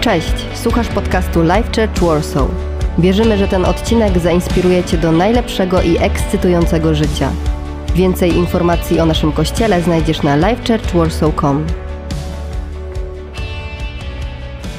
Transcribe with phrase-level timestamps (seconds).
[0.00, 2.48] Cześć, słuchasz podcastu Life Church Warsaw.
[2.98, 7.32] Wierzymy, że ten odcinek zainspiruje Cię do najlepszego i ekscytującego życia.
[7.94, 11.66] Więcej informacji o naszym kościele znajdziesz na lifechurchwarsaw.com.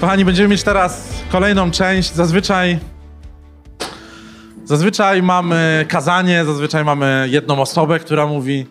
[0.01, 2.13] Kochani, będziemy mieć teraz kolejną część.
[2.13, 2.79] Zazwyczaj
[4.65, 8.65] Zazwyczaj mamy kazanie, zazwyczaj mamy jedną osobę, która mówi,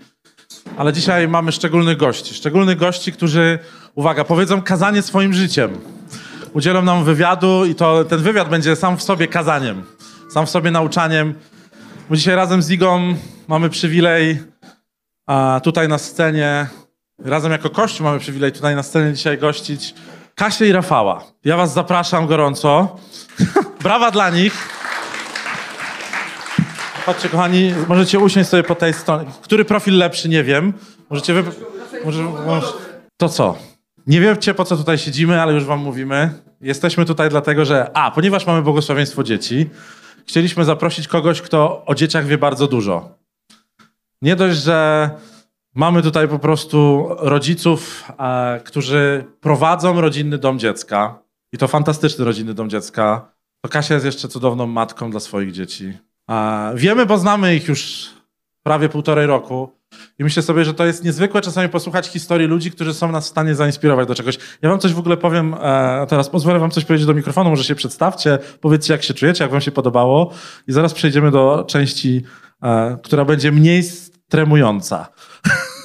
[0.77, 2.35] ale dzisiaj mamy szczególnych gości.
[2.35, 3.59] Szczególnych gości, którzy,
[3.95, 5.98] uwaga, powiedzą kazanie swoim życiem.
[6.53, 9.83] Udzielą nam wywiadu i to ten wywiad będzie sam w sobie kazaniem,
[10.31, 11.35] sam w sobie nauczaniem.
[12.11, 13.15] Bo dzisiaj razem z Igą
[13.49, 14.39] mamy przywilej
[15.27, 16.67] a tutaj na scenie,
[17.25, 19.95] razem jako Kościół mamy przywilej tutaj na scenie dzisiaj gościć
[20.35, 21.25] Kasię i Rafała.
[21.45, 22.97] Ja was zapraszam gorąco.
[23.83, 24.69] Brawa dla nich.
[27.07, 29.31] Chodźcie, kochani, możecie usiąść sobie po tej stronie.
[29.43, 30.73] Który profil lepszy, nie wiem.
[31.11, 31.45] Możecie wy...
[32.47, 32.67] Może.
[33.17, 33.68] To co?
[34.09, 36.31] Nie wiecie, po co tutaj siedzimy, ale już wam mówimy.
[36.61, 39.71] Jesteśmy tutaj dlatego, że a, ponieważ mamy błogosławieństwo dzieci,
[40.27, 43.19] chcieliśmy zaprosić kogoś, kto o dzieciach wie bardzo dużo.
[44.23, 45.11] Nie dość, że
[45.75, 51.19] mamy tutaj po prostu rodziców, e, którzy prowadzą rodzinny dom dziecka
[51.53, 55.93] i to fantastyczny rodzinny dom dziecka, to Kasia jest jeszcze cudowną matką dla swoich dzieci.
[56.31, 58.11] E, wiemy, bo znamy ich już
[58.63, 59.78] prawie półtorej roku.
[60.19, 63.29] I myślę sobie, że to jest niezwykłe czasami posłuchać historii ludzi, którzy są nas w
[63.29, 64.39] stanie zainspirować do czegoś.
[64.63, 67.65] Ja wam coś w ogóle powiem, e, teraz pozwolę wam coś powiedzieć do mikrofonu, może
[67.65, 70.33] się przedstawcie, powiedzcie jak się czujecie, jak wam się podobało
[70.69, 72.23] i zaraz przejdziemy do części,
[72.63, 75.09] e, która będzie mniej stremująca.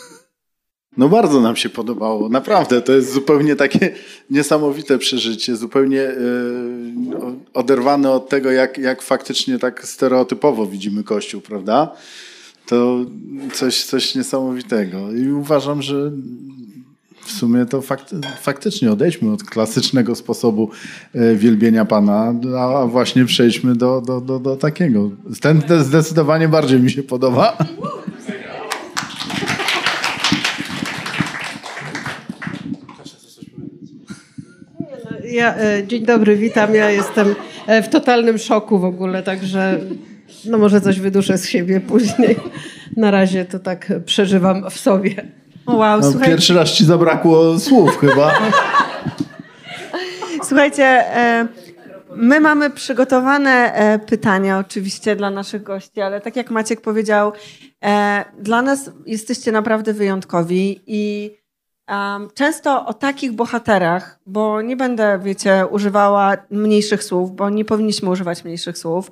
[0.98, 2.82] No bardzo nam się podobało, naprawdę.
[2.82, 3.96] To jest zupełnie takie
[4.30, 6.14] niesamowite przeżycie, zupełnie yy,
[7.54, 11.96] oderwane od tego, jak, jak faktycznie tak stereotypowo widzimy Kościół, prawda?
[12.66, 13.06] To
[13.54, 15.12] coś, coś niesamowitego.
[15.12, 16.12] I uważam, że
[17.26, 20.70] w sumie to fakty, faktycznie odejdźmy od klasycznego sposobu
[21.14, 25.10] e, wielbienia Pana, a właśnie przejdźmy do, do, do, do takiego.
[25.42, 27.58] Ten zdecydowanie bardziej mi się podoba.
[35.34, 36.76] Ja, e, dzień dobry, witam.
[36.76, 37.36] Ja jestem
[37.68, 39.80] e, w totalnym szoku w ogóle, także
[40.46, 42.36] no może coś wyduszę z siebie później.
[42.98, 45.28] Na razie to tak przeżywam w sobie.
[45.68, 46.30] Wow, no, słuchaj...
[46.30, 48.34] Pierwszy raz ci zabrakło słów chyba.
[50.44, 51.48] Słuchajcie, e,
[52.16, 53.74] my mamy przygotowane
[54.08, 57.32] pytania oczywiście dla naszych gości, ale tak jak Maciek powiedział,
[58.40, 61.32] dla nas jesteście naprawdę wyjątkowi i
[62.34, 68.44] często o takich bohaterach, bo nie będę, wiecie, używała mniejszych słów, bo nie powinniśmy używać
[68.44, 69.12] mniejszych słów.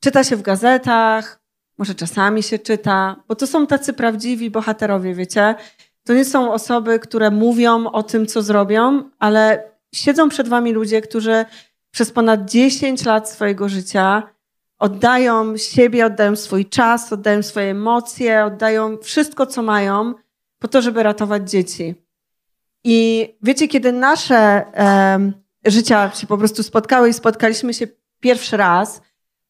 [0.00, 1.40] Czyta się w gazetach,
[1.78, 5.54] może czasami się czyta, bo to są tacy prawdziwi bohaterowie, wiecie.
[6.04, 11.00] To nie są osoby, które mówią o tym, co zrobią, ale siedzą przed wami ludzie,
[11.00, 11.44] którzy
[11.90, 14.22] przez ponad 10 lat swojego życia
[14.78, 20.14] oddają siebie, oddają swój czas, oddają swoje emocje, oddają wszystko, co mają
[20.58, 21.94] po to, żeby ratować dzieci.
[22.84, 24.64] I wiecie, kiedy nasze
[25.12, 25.32] um,
[25.66, 27.86] życia się po prostu spotkały i spotkaliśmy się
[28.20, 29.02] pierwszy raz,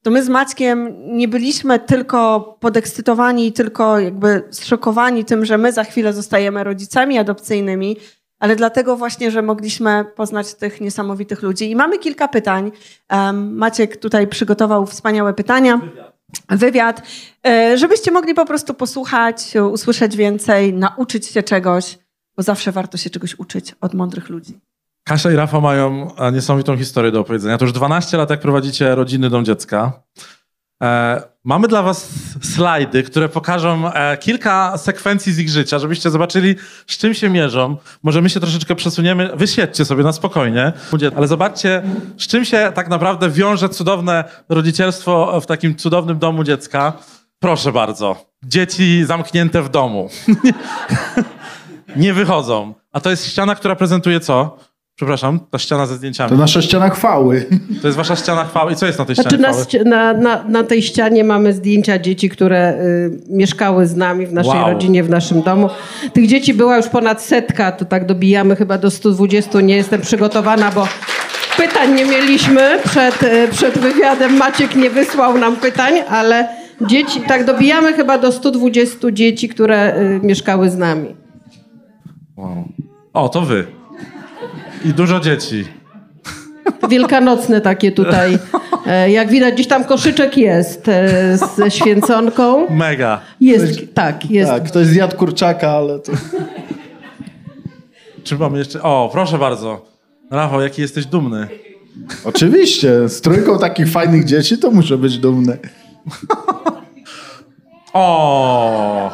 [0.08, 5.84] to my z Maćkiem nie byliśmy tylko podekscytowani tylko jakby zszokowani tym, że my za
[5.84, 7.96] chwilę zostajemy rodzicami adopcyjnymi,
[8.38, 11.70] ale dlatego właśnie, że mogliśmy poznać tych niesamowitych ludzi.
[11.70, 12.72] I mamy kilka pytań.
[13.32, 15.80] Maciek tutaj przygotował wspaniałe pytania.
[16.48, 17.02] Wywiad,
[17.46, 21.98] e, żebyście mogli po prostu posłuchać, usłyszeć więcej, nauczyć się czegoś
[22.38, 24.60] bo zawsze warto się czegoś uczyć od mądrych ludzi.
[25.08, 27.58] Kasia i Rafa mają niesamowitą historię do opowiedzenia.
[27.58, 29.92] To już 12 lat, jak prowadzicie rodzinny dom dziecka.
[30.82, 32.08] E, mamy dla was
[32.42, 36.54] slajdy, które pokażą e, kilka sekwencji z ich życia, żebyście zobaczyli,
[36.86, 37.76] z czym się mierzą.
[38.02, 40.72] Może my się troszeczkę przesuniemy, wysiedźcie sobie na spokojnie,
[41.16, 41.82] ale zobaczcie,
[42.18, 46.92] z czym się tak naprawdę wiąże cudowne rodzicielstwo w takim cudownym domu dziecka.
[47.38, 48.24] Proszę bardzo.
[48.42, 50.08] Dzieci zamknięte w domu.
[51.96, 52.74] nie wychodzą.
[52.92, 54.67] A to jest ściana, która prezentuje co?
[54.98, 56.30] Przepraszam, ta ściana ze zdjęciami.
[56.30, 57.46] To nasza ściana chwały.
[57.82, 58.72] To jest wasza ściana chwały.
[58.72, 59.84] I co jest na tej ścianie znaczy, chwały?
[59.84, 64.60] Na, na, na, tej ścianie mamy zdjęcia dzieci, które y, mieszkały z nami w naszej
[64.60, 64.70] wow.
[64.70, 65.70] rodzinie, w naszym domu.
[66.12, 69.60] Tych dzieci była już ponad setka, to tak dobijamy chyba do 120.
[69.60, 70.88] Nie jestem przygotowana, bo
[71.56, 74.36] pytań nie mieliśmy przed, y, przed wywiadem.
[74.36, 76.48] Maciek nie wysłał nam pytań, ale
[76.80, 81.16] dzieci, tak dobijamy chyba do 120 dzieci, które y, mieszkały z nami.
[82.36, 82.64] Wow.
[83.12, 83.77] O, to wy.
[84.84, 85.64] I dużo dzieci.
[86.88, 88.38] Wielkanocne takie tutaj.
[88.86, 90.86] E, jak widać, gdzieś tam koszyczek jest
[91.56, 92.70] ze święconką.
[92.70, 93.20] Mega.
[93.40, 94.50] Jest, ktoś, tak, jest.
[94.50, 96.12] Tak, ktoś zjadł kurczaka, ale to...
[98.24, 98.82] Czy mamy jeszcze...
[98.82, 99.86] O, proszę bardzo.
[100.30, 101.48] Rafał, jaki jesteś dumny.
[102.24, 105.58] Oczywiście, z trójką takich fajnych dzieci to muszę być dumny.
[107.92, 109.07] O!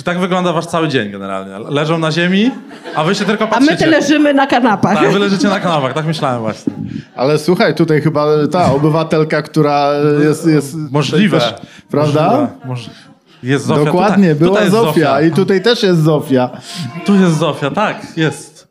[0.00, 1.58] Czy tak wygląda wasz cały dzień generalnie?
[1.70, 2.50] Leżą na ziemi,
[2.94, 3.72] a wy się tylko A patrzycie.
[3.72, 4.98] my te leżymy na kanapach.
[4.98, 6.72] Tak, wy leżycie na kanapach, tak myślałem właśnie.
[7.16, 9.90] Ale słuchaj, tutaj chyba ta obywatelka, która
[10.24, 10.46] jest...
[10.46, 11.40] jest Możliwe.
[11.40, 11.54] Też,
[11.90, 12.30] prawda?
[12.30, 12.66] Możliwe.
[12.66, 12.90] Moż...
[13.42, 13.84] Jest Zofia.
[13.84, 16.50] Dokładnie, tutaj, była tutaj jest Zofia, i tutaj też jest Zofia.
[17.04, 18.68] Tu jest Zofia, tak, jest.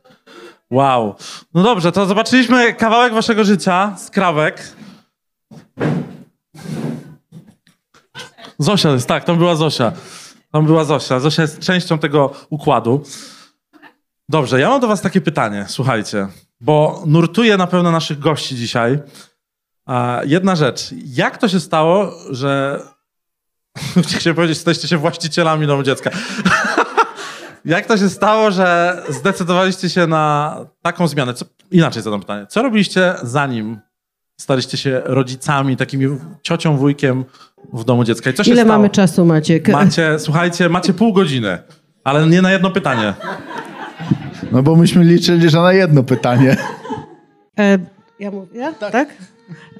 [0.71, 1.15] Wow.
[1.53, 4.73] No dobrze, to zobaczyliśmy kawałek waszego życia, skrawek.
[8.59, 9.91] Zosia jest, tak, tam była Zosia.
[10.51, 11.19] Tam była Zosia.
[11.19, 13.03] Zosia jest częścią tego układu.
[14.29, 16.27] Dobrze, ja mam do was takie pytanie, słuchajcie,
[16.61, 18.99] bo nurtuje na pewno naszych gości dzisiaj.
[20.23, 22.81] Jedna rzecz, jak to się stało, że...
[24.17, 26.09] Chciałem powiedzieć, jesteście się właścicielami domu dziecka.
[27.65, 31.33] Jak to się stało, że zdecydowaliście się na taką zmianę?
[31.33, 32.45] Co, inaczej zadam pytanie.
[32.49, 33.79] Co robiliście zanim
[34.39, 37.25] staliście się rodzicami, takimi ciocią, wujkiem
[37.73, 38.29] w domu dziecka?
[38.29, 38.77] I co się Ile stało?
[38.77, 39.69] mamy czasu, Maciek?
[39.69, 41.57] Macie, słuchajcie, macie pół godziny,
[42.03, 43.13] ale nie na jedno pytanie.
[44.51, 46.57] No bo myśmy liczyli, że na jedno pytanie.
[47.59, 47.79] E,
[48.19, 48.73] ja mówię?
[48.91, 49.09] Tak.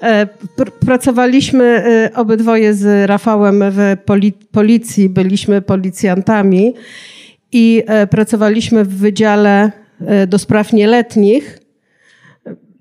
[0.02, 0.26] E,
[0.56, 6.74] pr pracowaliśmy e, obydwoje z Rafałem w poli policji, byliśmy policjantami
[7.52, 11.58] i e, pracowaliśmy w Wydziale e, do Spraw Nieletnich,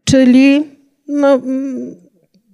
[0.04, 0.79] czyli
[1.10, 1.96] no, mm,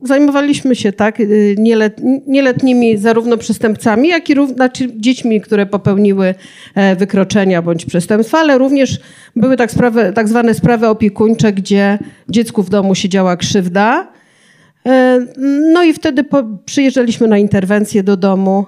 [0.03, 6.35] zajmowaliśmy się tak y, nielet, nieletnimi zarówno przestępcami, jak i znaczy dziećmi, które popełniły
[6.75, 8.99] e, wykroczenia bądź przestępstwa, ale również
[9.35, 11.99] były tak, sprawy, tak zwane sprawy opiekuńcze, gdzie
[12.29, 14.07] dziecku w domu się działa krzywda.
[14.85, 15.25] E,
[15.73, 18.65] No i wtedy po, przyjeżdżaliśmy na interwencję do domu.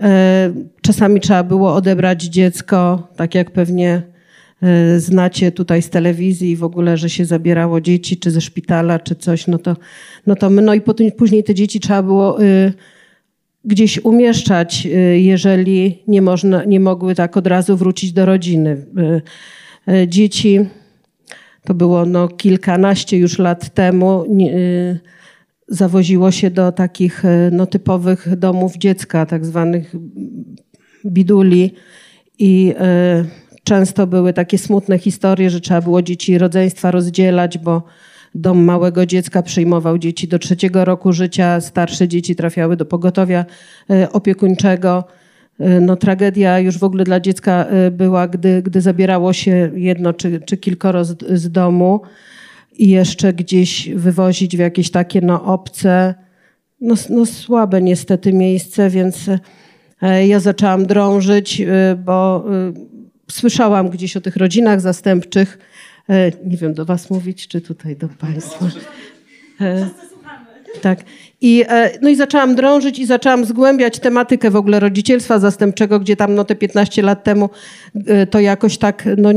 [0.00, 4.02] E, Czasami trzeba było odebrać dziecko, tak jak pewnie
[4.96, 9.46] znacie tutaj z telewizji w ogóle, że się zabierało dzieci, czy ze szpitala, czy coś,
[9.46, 9.76] no to,
[10.26, 12.72] no to my, no i potem, później te dzieci trzeba było y,
[13.64, 18.86] gdzieś umieszczać, y, jeżeli nie, można, nie mogły tak od razu wrócić do rodziny.
[19.88, 20.60] Y, y, Dzieci,
[21.64, 25.00] to było no kilkanaście już lat temu, y,
[25.68, 29.94] zawoziło się do takich y, no, typowych domów dziecka, tak zwanych
[31.06, 31.74] biduli
[32.38, 32.74] i
[33.24, 37.82] y, często były takie smutne historie, że trzeba było dzieci rodzeństwa rozdzielać, bo
[38.34, 43.44] dom małego dziecka przyjmował dzieci do trzeciego roku życia, starsze dzieci trafiały do pogotowia
[43.90, 45.04] y, opiekuńczego.
[45.60, 50.12] Y, No, tragedia już w ogóle dla dziecka y, była, gdy, gdy zabierało się jedno
[50.12, 52.00] czy, czy kilkoro z, z domu
[52.78, 56.14] i jeszcze gdzieś wywozić w jakieś takie no, obce,
[56.80, 59.30] no, no słabe niestety miejsce, więc
[60.02, 61.66] e, ja zaczęłam drążyć, e,
[62.04, 62.97] bo e,
[63.30, 65.58] słyszałam gdzieś o tych rodzinach zastępczych.
[66.10, 68.66] E, Nie wiem, do was mówić, czy tutaj do państwa.
[69.60, 69.88] E,
[70.82, 70.98] Tak.
[71.40, 76.16] I, e, no i zaczęłam drążyć i zaczęłam zgłębiać tematykę w ogóle rodzicielstwa zastępczego, gdzie
[76.16, 77.50] tam no te 15 lat temu
[78.30, 79.30] to jakoś tak no,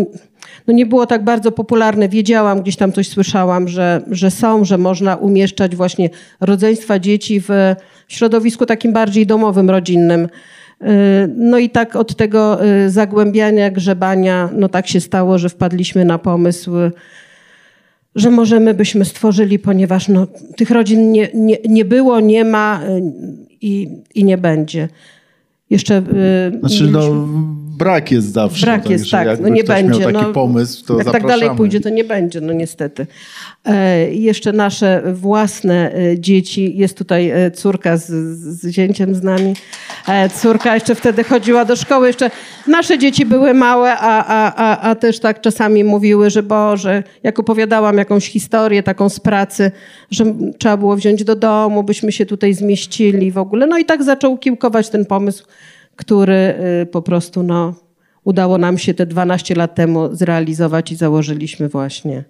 [0.68, 2.10] no nie było tak bardzo popularne.
[2.10, 6.10] Wiedziałam, gdzieś tam coś słyszałam, że, że są, że można umieszczać właśnie
[6.40, 7.50] rodzeństwa dzieci w
[8.08, 10.28] środowisku takim bardziej domowym, rodzinnym.
[10.82, 16.06] E, No i tak od tego e, zagłębiania, grzebania, no tak się stało, że wpadliśmy
[16.06, 16.72] na pomysł,
[18.16, 20.28] że możemy byśmy stworzyli, ponieważ no,
[20.58, 23.02] tych rodzin nie, nie, nie było, nie ma y,
[23.62, 24.90] i, i nie będzie.
[25.70, 27.28] Jeszcze y, Znaczy, no,
[27.84, 28.66] brak jest zawsze.
[28.66, 29.40] Brak jest, także tak.
[29.42, 30.00] No nie będzie.
[30.00, 31.42] miał taki no, pomysł, to Jak tak zapraszamy.
[31.42, 33.08] dalej pójdzie, to nie będzie, no niestety.
[33.66, 36.78] E, jeszcze nasze własne e, dzieci.
[36.78, 38.08] Jest tutaj e, córka z,
[38.38, 39.54] z zięciem z nami.
[40.08, 42.08] E, córka jeszcze wtedy chodziła do szkoły.
[42.08, 42.32] Jeszcze
[42.68, 47.40] nasze dzieci były małe, a, a, a, a też tak czasami mówiły, że Boże, jak
[47.40, 49.72] opowiadałam jakąś historię taką z pracy,
[50.12, 50.26] że
[50.58, 53.68] trzeba było wziąć do domu, byśmy się tutaj zmieścili w ogóle.
[53.68, 55.46] No i tak zaczął kiełkować ten pomysł,
[56.02, 57.74] który y, po prostu no,
[58.24, 62.24] udało nam się te 12 lat temu zrealizować i założyliśmy właśnie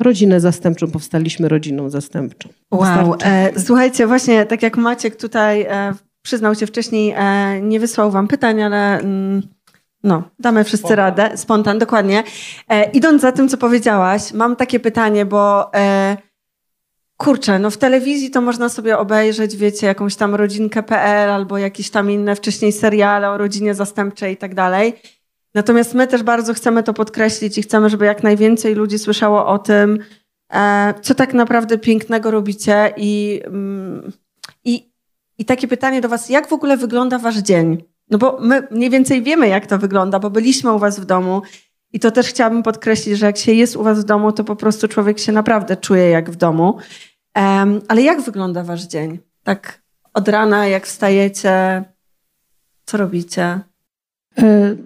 [0.00, 2.48] rodzinę zastępczą, powstaliśmy rodziną zastępczą.
[2.70, 3.16] Wow.
[3.24, 8.28] E, słuchajcie, właśnie tak jak Maciek tutaj e, przyznał się wcześniej, e, nie wysłał wam
[8.28, 9.42] pytań, ale mm,
[10.02, 11.30] no, damy wszyscy radę.
[11.36, 12.22] Spontan, dokładnie.
[12.68, 16.16] E, idąc za tym, co powiedziałaś, mam takie pytanie, bo e,
[17.24, 22.10] kurczę, no w telewizji to można sobie obejrzeć, wiecie, jakąś tam rodzinkę.pl albo jakieś tam
[22.10, 24.92] inne wcześniej seriale o rodzinie zastępczej i tak dalej.
[25.54, 29.58] Natomiast my też bardzo chcemy to podkreślić i chcemy, żeby jak najwięcej ludzi słyszało o
[29.58, 29.98] tym,
[30.52, 34.12] e, co tak naprawdę pięknego robicie i, mm,
[34.64, 34.90] i,
[35.38, 37.84] i takie pytanie do was, jak w ogóle wygląda wasz dzień?
[38.10, 41.42] No bo my mniej więcej wiemy, jak to wygląda, bo byliśmy u was w domu
[41.92, 44.56] I to też chciałabym podkreślić, że jak się jest u was w domu, to po
[44.56, 46.78] prostu człowiek się naprawdę czuje jak w domu.
[47.36, 49.18] Um, ale jak wygląda wasz dzień?
[49.42, 49.82] Tak
[50.14, 51.84] od rana, jak wstajecie,
[52.86, 53.42] co robicie?
[53.42, 53.60] E,
[54.42, 54.76] e,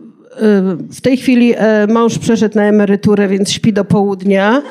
[0.90, 4.62] w tej chwili e, mąż przeszedł na emeryturę, więc śpi do południa,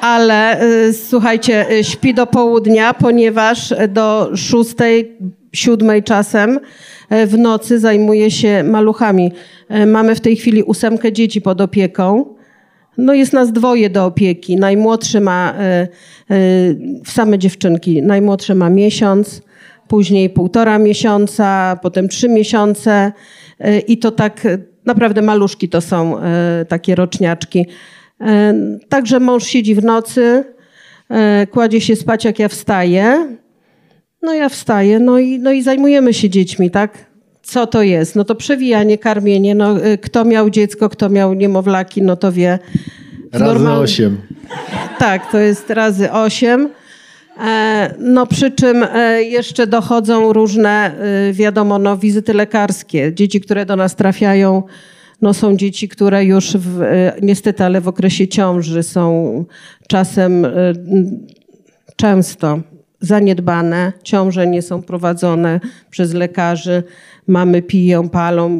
[0.00, 0.60] ale
[1.08, 5.18] słuchajcie, śpi do południa, ponieważ do szóstej,
[5.52, 6.60] siódmej czasem
[7.26, 9.32] w nocy zajmuje się maluchami.
[9.86, 12.34] Mamy w tej chwili ósemkę dzieci pod opieką.
[13.00, 14.56] No jest nas dwoje do opieki.
[14.56, 15.54] Najmłodszy ma,
[17.06, 19.42] same dziewczynki, najmłodszy ma miesiąc,
[19.88, 23.12] później półtora miesiąca, potem trzy miesiące
[23.60, 24.46] y, i to tak
[24.86, 26.16] naprawdę maluszki to są
[26.68, 27.66] takie roczniaczki.
[28.88, 30.44] Także mąż siedzi w nocy,
[31.50, 33.36] kładzie się spać jak ja wstaję.
[34.22, 37.09] No ja wstaję, no i, no i zajmujemy się dziećmi, tak?
[37.42, 38.16] Co to jest?
[38.16, 39.54] No to przewijanie, karmienie.
[39.54, 42.58] No, kto miał dziecko, kto miał niemowlaki, no to wie.
[43.32, 43.82] Razy Normal...
[43.82, 44.20] osiem.
[44.98, 46.68] Tak, to jest razy osiem.
[47.40, 50.94] E, no przy czym e, jeszcze dochodzą różne,
[51.28, 53.14] e, wiadomo, no, wizyty lekarskie.
[53.14, 54.62] Dzieci, które do nas trafiają,
[55.22, 56.82] no są dzieci, które już w,
[57.22, 59.44] niestety, ale w okresie ciąży są
[59.88, 60.46] czasem
[61.96, 62.60] często
[63.00, 66.82] zaniedbane, ciąże nie są prowadzone przez lekarzy,
[67.26, 68.50] mamy piją, palą,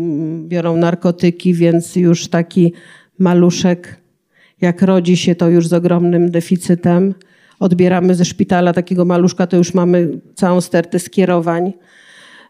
[0.49, 2.73] biorą narkotyki, więc już taki
[3.18, 3.97] maluszek,
[4.61, 7.14] jak rodzi się, to już z ogromnym deficytem
[7.61, 11.73] odbieramy ze szpitala takiego maluszka, to już mamy całą stertę skierowań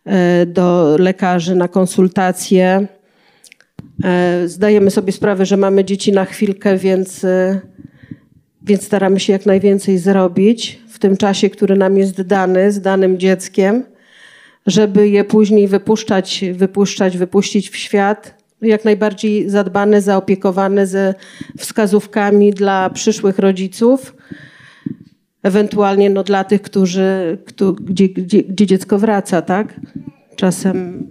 [0.04, 2.87] e, do lekarzy na konsultacje.
[4.04, 7.61] E, zdajemy sobie sprawę, że mamy dzieci na chwilkę, więc, e,
[8.71, 13.19] więc staramy się jak najwięcej zrobić w tym czasie, który nam jest dany z danym
[13.19, 13.85] dzieckiem,
[14.67, 18.35] żeby je później wypuszczać, wypuszczać, wypuścić w świat.
[18.62, 21.15] Jak najbardziej zadbane, zaopiekowane ze
[21.59, 24.15] wskazówkami dla przyszłych rodziców
[25.43, 29.81] ewentualnie no, dla tych, którzy, kto, gdzie, gdzie, gdzie dziecko wraca, tak?
[30.37, 31.07] Czasem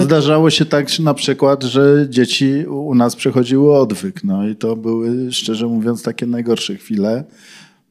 [0.00, 4.24] Zdarzało się tak na przykład, że dzieci u nas przechodziły odwyk.
[4.24, 7.24] No i to były, szczerze mówiąc, takie najgorsze chwile,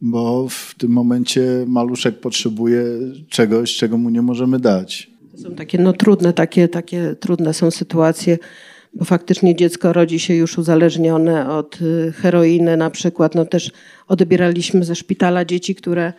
[0.02, 2.84] bo w tym momencie maluszek potrzebuje
[3.30, 5.12] czegoś, czego mu nie możemy dać.
[5.32, 8.38] To są takie no, trudne, takie, takie trudne są sytuacje
[8.94, 13.36] bo faktycznie dziecko rodzi się już uzależnione od y, heroiny na przykład.
[13.36, 13.72] No też
[14.08, 16.14] odbieraliśmy ze szpitala dzieci, które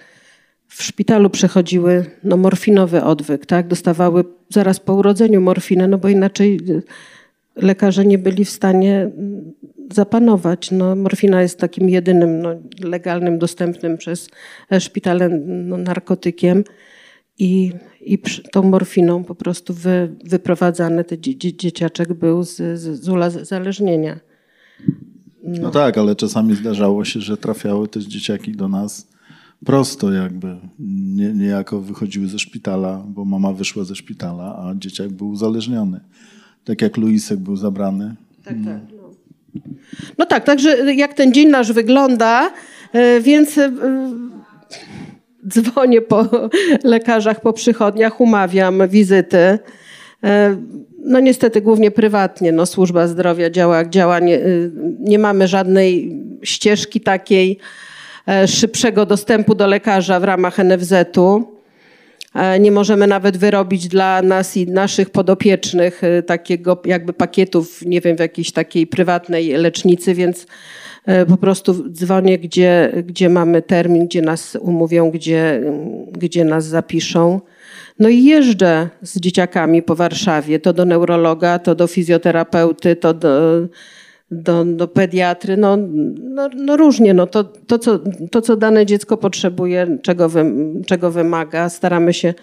[0.69, 3.69] w szpitalu przechodziły no, morfinowy odwyk, tak?
[3.69, 6.83] Dostawały zaraz po urodzeniu morfinę, no bo inaczej y,
[7.57, 9.53] lekarze nie byli w stanie mm,
[9.93, 10.71] zapanować.
[10.71, 14.29] No, morfina jest takim jedynym no, legalnym, dostępnym przez
[14.73, 16.65] e, szpitale no, narkotykiem
[17.39, 18.19] i, i
[18.53, 24.21] tą morfiną po prostu wy, wyprowadzany ten dzieciaczek był z, z, z uzależnienia.
[25.43, 25.63] No.
[25.63, 25.71] no.
[25.71, 29.09] tak, ale czasami zdarzało się, że trafiały też dzieciaki do nas
[29.65, 35.29] prosto jakby, nie, niejako wychodziły ze szpitala, bo mama wyszła ze szpitala, a dzieciak był
[35.29, 36.01] uzależniony.
[36.65, 38.15] Tak jak Luisek był zabrany.
[38.45, 38.81] Tak, tak.
[38.97, 39.61] No.
[40.19, 42.53] no tak, także jak ten dzień nasz wygląda,
[42.93, 43.73] e, więc e,
[45.49, 46.27] dzwonię po
[46.85, 49.59] lekarzach, po przychodniach, umawiam wizyty.
[50.25, 50.57] E,
[51.05, 54.41] no niestety głównie prywatnie, no służba zdrowia działa jak działa, nie,
[55.01, 57.59] nie mamy żadnej ścieżki takiej
[58.47, 61.59] szybszego dostępu do lekarza w ramach NFZ-u.
[62.35, 68.17] E, nie możemy nawet wyrobić dla nas i naszych podopiecznych takiego jakby pakietów, nie wiem,
[68.17, 70.47] w jakiejś takiej prywatnej lecznicy, więc
[71.09, 75.63] E, po prostu dzwonię, gdzie, gdzie mamy termin, gdzie nas umówią, gdzie,
[76.13, 77.41] gdzie nas zapiszą.
[77.99, 83.29] No i jeżdżę z dzieciakami po Warszawie, to do neurologa, to do fizjoterapeuty, to do,
[84.31, 85.77] do, do pediatry, no,
[86.21, 87.15] no, no, różnie.
[87.15, 87.99] No to, to, co,
[88.31, 90.53] to, co dane dziecko potrzebuje, czego, wy,
[90.87, 92.35] czego wymaga, staramy się,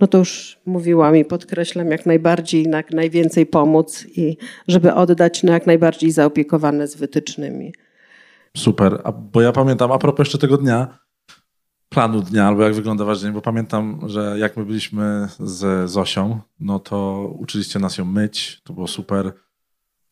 [0.00, 4.36] no to już mówiłam i podkreślam, jak najbardziej, jak najwięcej pomóc i
[4.68, 7.72] żeby oddać no jak najbardziej zaopiekowane z wytycznymi.
[8.56, 9.00] Super.
[9.04, 10.98] A, bo ja pamiętam, a propos jeszcze tego dnia,
[11.88, 16.40] planu dnia, albo jak wygląda wasz dzień, bo pamiętam, że jak my byliśmy z Zosią,
[16.60, 19.32] no to uczyliście nas ją myć, to było super.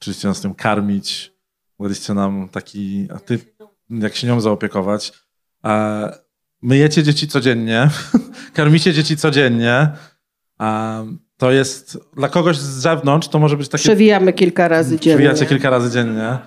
[0.00, 1.32] Uczyliście nas tym karmić,
[1.80, 3.38] daliście nam taki, a ty,
[3.90, 5.12] jak się nią zaopiekować.
[5.62, 6.04] A
[6.62, 7.90] myjecie dzieci codziennie,
[8.54, 9.88] karmicie dzieci codziennie.
[10.58, 11.02] A
[11.36, 13.82] to jest dla kogoś z zewnątrz, to może być takie.
[13.82, 15.16] Przewijamy kilka razy dziennie.
[15.16, 16.38] Przewijacie kilka razy dziennie.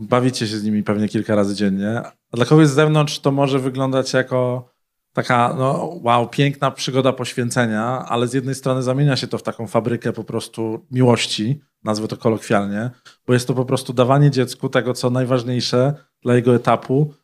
[0.00, 2.02] Bawicie się z nimi pewnie kilka razy dziennie.
[2.32, 4.70] A dla kogoś z zewnątrz to może wyglądać jako
[5.12, 9.66] taka, no wow, piękna przygoda poświęcenia, ale z jednej strony zamienia się to w taką
[9.66, 12.90] fabrykę po prostu miłości, nazwę to kolokwialnie,
[13.26, 17.14] bo jest to po prostu dawanie dziecku tego, co najważniejsze dla jego etapu,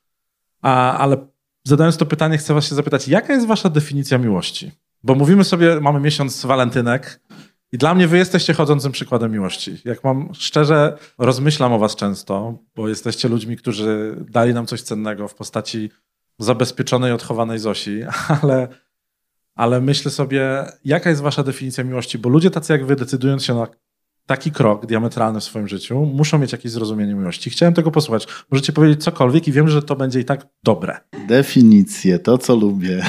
[0.62, 1.16] a, ale
[1.64, 4.72] zadając to pytanie, chcę was się zapytać, jaka jest wasza definicja miłości?
[5.02, 7.20] Bo mówimy sobie, mamy miesiąc walentynek
[7.72, 9.76] i dla mnie wy jesteście chodzącym przykładem miłości.
[9.84, 15.28] Jak mam szczerze, rozmyślam o was często, bo jesteście ludźmi, którzy dali nam coś cennego
[15.28, 15.90] w postaci
[16.38, 18.00] zabezpieczonej, odchowanej Zosi,
[18.42, 18.68] ale,
[19.54, 23.54] ale myślę sobie, jaka jest wasza definicja miłości, bo ludzie tacy jak wy, decydując się
[23.54, 23.66] na
[24.26, 27.50] taki krok diametralny w swoim życiu, muszą mieć jakieś zrozumienie miłości.
[27.50, 28.26] Chciałem tego posłuchać.
[28.50, 30.96] Możecie powiedzieć cokolwiek i wiem, że to będzie i tak dobre.
[31.28, 33.02] Definicje, to co lubię.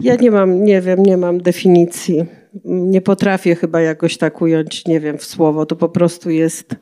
[0.00, 2.24] Ja nie mam, nie wiem, nie mam definicji.
[2.64, 5.66] Nie potrafię chyba jakoś tak ująć, nie wiem, w słowo.
[5.66, 6.76] To po prostu jest,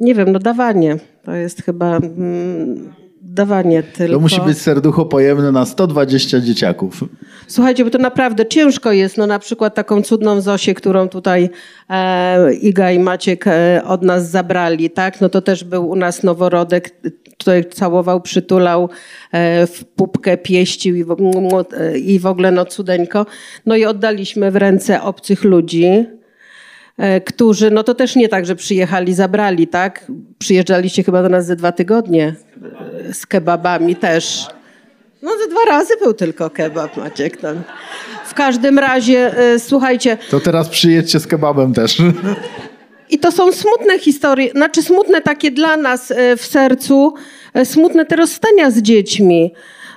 [0.00, 0.96] nie wiem, no dawanie.
[1.24, 4.14] To jest chyba mm, dawanie tylko.
[4.14, 7.04] To musi być serducho pojemne na 120 dzieciaków.
[7.46, 9.18] Słuchajcie, bo to naprawdę ciężko jest.
[9.18, 11.50] No na przykład taką cudną Zosię, którą tutaj
[11.90, 15.20] e, Iga i Maciek e, od nas zabrali, tak?
[15.20, 16.90] No to też był u nas noworodek,
[17.38, 18.88] który całował, przytulał
[19.32, 21.16] e, w pupkę, pieścił i w,
[21.72, 23.26] e, i w ogóle no cudeńko.
[23.66, 26.06] No i oddaliśmy w ręce obcych ludzi
[26.98, 30.12] e, którzy, no to też nie tak, że przyjechali, zabrali, tak?
[30.38, 32.34] Przyjeżdżaliście chyba do nas ze dwa tygodnie
[33.12, 34.46] z kebabami też.
[35.22, 37.42] No ze dwa razy był tylko kebab, Maciek.
[37.42, 37.48] No.
[38.26, 40.18] W każdym razie, y, słuchajcie...
[40.30, 41.96] To teraz przyjedźcie z kebabem też.
[43.10, 47.14] I to są smutne historie, znaczy smutne takie dla nas y, w sercu,
[47.58, 49.52] y, smutne te rozstania z dziećmi.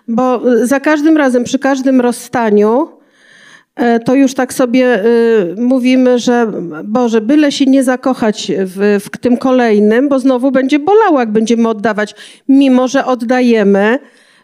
[0.07, 2.96] Bo za każdym razem, przy każdym rozstaniu,
[4.05, 5.03] to już tak sobie
[5.57, 6.51] mówimy, że
[6.83, 11.69] Boże, byle się nie zakochać w, w tym kolejnym, bo znowu będzie bolało, jak będziemy
[11.69, 12.15] oddawać,
[12.47, 13.99] mimo że oddajemy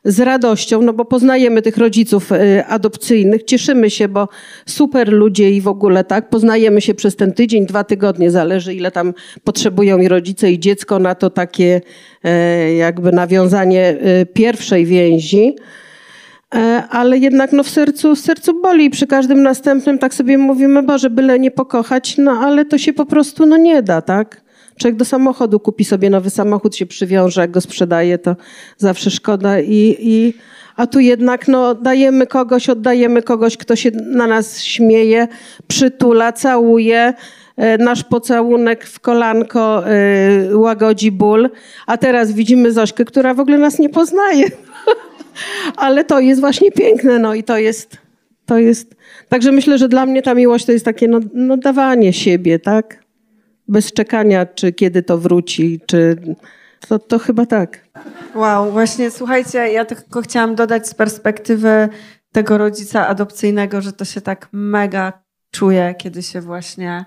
[0.05, 4.27] z radością, no bo poznajemy tych rodziców y, adopcyjnych, cieszymy się, bo
[4.65, 8.91] super ludzie i w ogóle tak, poznajemy się przez ten tydzień, dwa tygodnie, zależy ile
[8.91, 9.13] tam
[9.43, 11.81] potrzebują i rodzice i dziecko na to takie
[12.23, 13.97] e, jakby nawiązanie
[14.33, 15.55] pierwszej więzi.
[15.55, 15.82] e,
[16.89, 18.89] ale jednak no w sercu, w sercu boli.
[18.89, 23.05] Przy każdym następnym tak sobie mówimy, Boże, byle nie pokochać, no ale to się po
[23.05, 24.41] prostu no nie da, tak?
[24.77, 28.35] Człowiek do samochodu kupi sobie nowy samochód, się przywiąże, jak go sprzedaje, to
[28.77, 29.59] zawsze szkoda.
[29.59, 30.33] I, i,
[30.75, 35.27] a tu jednak no, dajemy kogoś, oddajemy kogoś, kto się na nas śmieje,
[35.67, 37.13] przytula, całuje.
[37.57, 39.83] E, nasz pocałunek w kolanko
[40.51, 41.49] y, łagodzi ból.
[41.87, 44.45] A teraz widzimy Zośkę, która w ogóle nas nie poznaje.
[45.77, 47.97] Ale to jest właśnie piękne, no i to jest,
[48.45, 48.95] to jest...
[49.29, 53.03] Także myślę, że dla mnie ta miłość to jest takie no, no dawanie siebie, tak?
[53.67, 56.17] bez czekania, czy kiedy to wróci, czy
[56.87, 57.89] to, to chyba tak.
[58.35, 61.89] Wow, właśnie słuchajcie, ja tylko chciałam dodać z perspektywy
[62.31, 65.13] tego rodzica adopcyjnego, że to się tak mega
[65.51, 67.05] czuje, kiedy się właśnie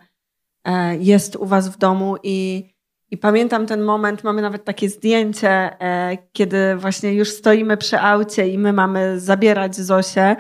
[0.65, 2.65] e, jest u was w domu i,
[3.11, 8.49] i pamiętam ten moment, mamy nawet takie zdjęcie, e, kiedy właśnie już stoimy przy aucie
[8.49, 10.37] i my mamy zabierać Zosię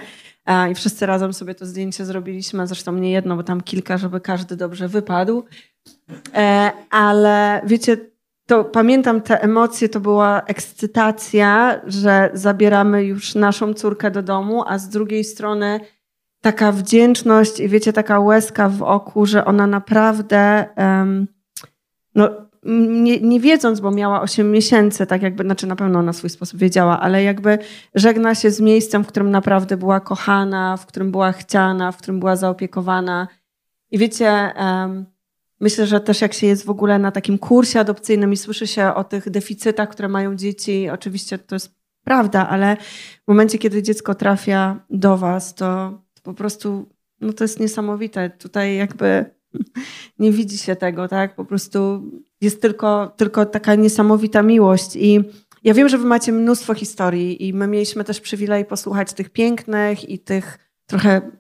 [0.46, 4.20] e, i wszyscy razem sobie to zdjęcie zrobiliśmy, zresztą nie jedno, bo tam kilka, żeby
[4.20, 5.44] każdy dobrze wypadł.
[6.35, 7.96] E, ale wiecie,
[8.46, 14.79] to pamiętam te emocje, to była ekscytacja, że zabieramy już naszą córkę do domu, a
[14.79, 15.81] z drugiej strony
[16.40, 21.26] taka wdzięczność i wiecie, taka łezka w oku, że ona naprawdę, um,
[22.14, 22.45] no,
[22.88, 26.61] nie, nie, wiedząc, bo miała 8 miesięcy, tak jakby, znaczy na pewno na swój sposób
[26.61, 27.59] wiedziała, ale jakby
[27.94, 32.20] żegna się z miejscem, w którym naprawdę była kochana, w którym była chciana, w którym
[32.20, 33.29] była zaopiekowana.
[33.90, 35.07] I wiecie, um,
[35.61, 38.94] Myślę, że też jak się jest w ogóle na takim kursie adopcyjnym i słyszy się
[38.94, 41.74] o tych deficytach, które mają dzieci, oczywiście to jest
[42.05, 42.76] prawda, ale
[43.24, 46.88] w momencie, kiedy dziecko trafia do Was, to, to po prostu
[47.20, 48.31] no to jest niesamowite.
[48.31, 49.24] Tutaj jakby
[50.18, 51.37] nie widzi się tego, tak?
[51.37, 52.02] Po prostu
[52.40, 54.96] jest tylko, tylko taka niesamowita miłość.
[54.96, 55.20] I
[55.64, 60.09] ja wiem, że Wy macie mnóstwo historii, i my mieliśmy też przywilej posłuchać tych pięknych
[60.09, 61.31] i tych trochę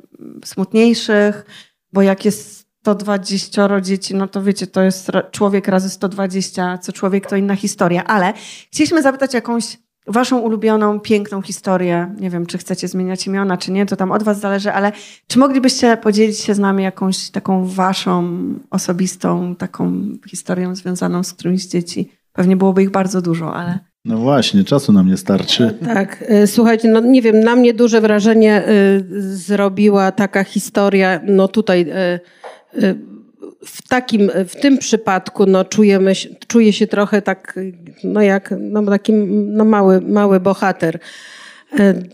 [0.44, 1.44] smutniejszych,
[1.92, 7.26] bo jak jest 120 dzieci, no to wiecie, to jest człowiek razy 120, co człowiek
[7.26, 8.04] to inna historia.
[8.04, 8.32] Ale
[8.72, 12.14] chcieliśmy zapytać jakąś waszą ulubioną, piękną historię.
[12.20, 14.92] Nie wiem, czy chcecie zmieniać imiona, czy nie, to tam od was zależy, ale
[15.26, 18.38] czy moglibyście podzielić się z nami jakąś taką waszą
[18.70, 22.12] osobistą, taką historią związaną z którymś z dzieci?
[22.32, 23.78] Pewnie byłoby ich bardzo dużo, ale...
[24.04, 25.78] No właśnie, czasu nam nie starczy.
[25.84, 31.48] Tak, e, słuchajcie, no nie wiem, na mnie duże wrażenie y, zrobiła taka historia, no
[31.48, 31.86] tutaj...
[33.66, 36.12] W takim, w tym przypadku no, czujemy,
[36.48, 37.58] czuję się trochę tak,
[38.04, 40.98] no jak no, taki no, mały, mały bohater.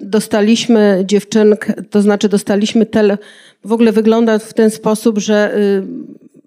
[0.01, 3.19] dostaliśmy dziewczynkę, to znaczy dostaliśmy tele,
[3.65, 5.83] w ogóle wygląda w ten sposób, że y,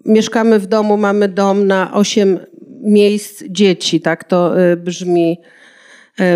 [0.04, 2.38] mieszkamy w domu, mamy dom na osiem
[2.82, 5.38] miejsc dzieci, tak to y, brzmi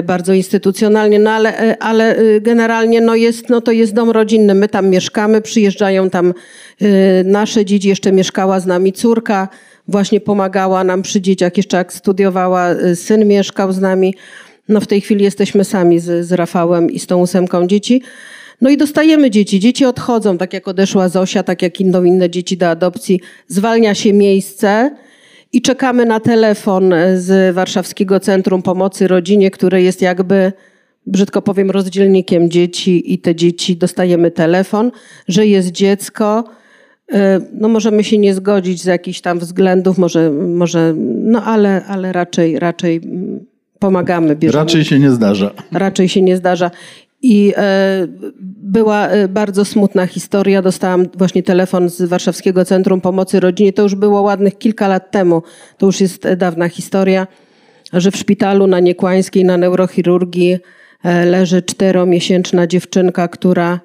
[0.02, 4.68] bardzo instytucjonalnie, no ale, y, ale generalnie no jest, no to jest dom rodzinny, my
[4.68, 6.34] tam mieszkamy, przyjeżdżają tam
[7.24, 9.48] nasze dzieci, jeszcze mieszkała z nami córka,
[9.88, 14.14] właśnie pomagała nam przy dzieciach, jeszcze jak studiowała, syn mieszkał z nami.
[14.68, 18.02] No w tej chwili jesteśmy sami z, z Rafałem i z tą ósemką dzieci.
[18.60, 19.60] No i dostajemy dzieci.
[19.60, 23.20] Dzieci odchodzą, tak jak odeszła Zosia, tak jak idą inne dzieci do adopcji.
[23.48, 24.90] Zwalnia się miejsce
[25.52, 30.52] i czekamy na telefon z Warszawskiego Centrum Pomocy Rodzinie, które jest jakby,
[31.06, 34.90] brzydko powiem, rozdzielnikiem dzieci i te dzieci dostajemy telefon,
[35.28, 36.44] że jest dziecko.
[37.12, 42.12] E, no możemy się nie zgodzić z jakichś tam względów, może, może no ale, ale
[42.12, 43.46] raczej, raczej mm,
[43.78, 44.36] pomagamy.
[44.36, 44.64] Bierzemy.
[44.64, 45.50] Raczej się nie zdarza.
[45.72, 46.70] Raczej się nie zdarza.
[47.22, 48.06] I e,
[48.62, 50.62] była e, bardzo smutna historia.
[50.62, 53.72] Dostałam właśnie telefon z Warszawskiego Centrum Pomocy Rodzinie.
[53.72, 55.42] To już było ładnych kilka lat temu.
[55.78, 57.26] To już jest dawna historia,
[57.92, 60.58] że w szpitalu na Niekłańskiej na neurochirurgii
[61.04, 63.80] e, leży czteromiesięczna dziewczynka, która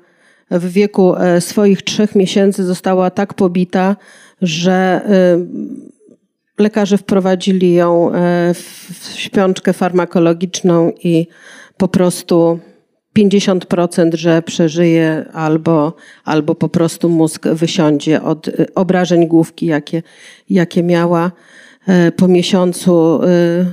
[0.51, 3.95] w wieku swoich trzech miesięcy została tak pobita,
[4.41, 5.01] że
[6.59, 8.11] lekarze wprowadzili ją
[8.53, 11.27] w śpiączkę farmakologiczną i
[11.77, 12.59] po prostu
[13.17, 15.93] 50%, że przeżyje albo,
[16.25, 20.03] albo po prostu mózg wysiądzie od y, obrażeń główki, jakie,
[20.49, 21.31] jakie miała.
[21.87, 23.65] E, po miesiącu y,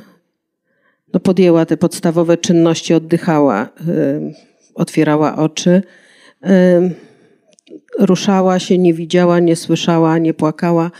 [1.15, 4.35] no podjęła te podstawowe czynności, oddychała, y,
[4.75, 5.83] otwierała oczy.
[7.99, 10.91] Ruszała się, nie widziała, nie słyszała, nie płakała.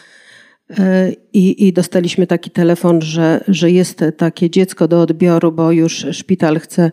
[1.33, 6.61] I, I, dostaliśmy taki telefon, że, że jest takie dziecko do odbioru, bo już szpital
[6.61, 6.91] chce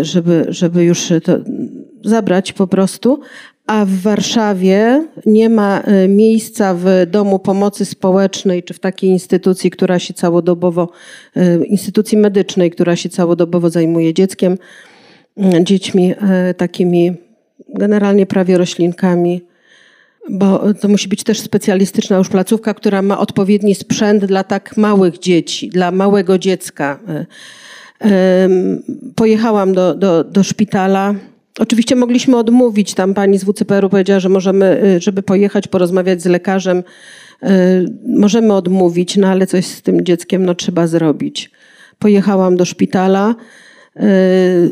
[0.00, 1.38] żeby, żeby już to
[2.04, 3.20] zabrać po prostu.
[3.66, 9.70] A w Warszawie nie ma e, miejsca w domu pomocy społecznej czy w takiej instytucji,
[9.70, 10.88] która się całodobowo,
[11.36, 14.58] e, instytucji medycznej, która się całodobowo zajmuje dzieckiem,
[15.62, 16.14] dziećmi
[16.56, 17.12] takimi
[17.68, 19.42] generalnie prawie roślinkami
[20.30, 25.18] bo to musi być też specjalistyczna już placówka, która ma odpowiedni sprzęt dla tak małych
[25.18, 27.00] dzieci, dla małego dziecka.
[29.14, 31.14] Pojechałam do, do, do szpitala.
[31.58, 32.94] Oczywiście mogliśmy odmówić.
[32.94, 36.78] Tam pani z WCPR-u powiedziała, że możemy, y, żeby pojechać, porozmawiać z lekarzem.
[36.78, 37.46] Y,
[38.06, 41.50] możemy odmówić, no ale coś z tym dzieckiem no, trzeba zrobić.
[41.98, 43.34] Pojechałam do szpitala.
[43.96, 44.02] Y,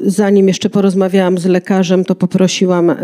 [0.06, 2.96] zanim jeszcze porozmawiałam z lekarzem, to poprosiłam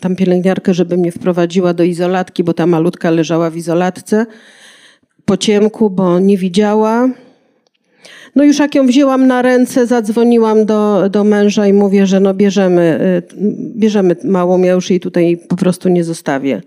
[0.00, 4.26] tam pielęgniarkę, żeby mnie wprowadziła do izolatki, bo ta malutka leżała w izolatce
[5.24, 7.08] po ciemku, bo nie widziała.
[8.36, 12.34] No już jak ją wzięłam na ręce, zadzwoniłam do, do męża i mówię, że no
[12.34, 13.00] bierzemy,
[13.32, 13.36] y,
[13.76, 16.62] bierzemy małą, ja już jej tutaj po prostu nie zostawię.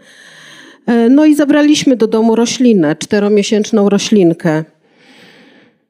[0.85, 4.63] E, no i zabraliśmy do domu roślinę, czteromiesięczną roślinkę.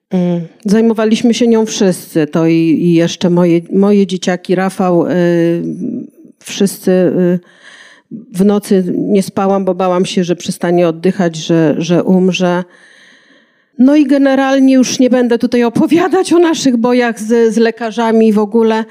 [0.09, 5.11] Mm, zajmowaliśmy się nią wszyscy, to i, i jeszcze moje, moje dzieciaki, Rafał, y,
[6.39, 7.11] wszyscy
[8.33, 12.63] w nocy nie spałam, bo bałam się, że przestanie oddychać, że, że umrze.
[13.79, 18.39] No i generalnie już nie będę tutaj opowiadać o naszych bojach z, z lekarzami w
[18.39, 18.85] ogóle.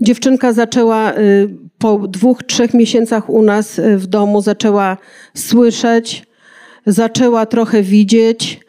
[0.00, 4.96] Dziewczynka zaczęła y, po dwóch, trzech miesiącach u nas y, w domu, zaczęła
[5.34, 6.22] słyszeć,
[6.86, 8.60] zaczęła trochę widzieć.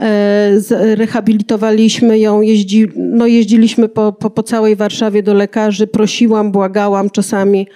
[0.00, 7.10] E, rehabilitowaliśmy ją, jeździ, no jeździliśmy po, po, po całej Warszawie do lekarzy, prosiłam, błagałam
[7.10, 7.66] czasami,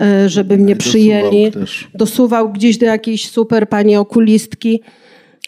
[0.00, 1.52] e, żeby mnie przyjęli.
[1.94, 4.82] Dosuwał gdzieś do jakiejś super pani okulistki.